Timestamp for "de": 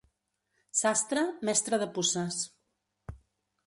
1.85-1.91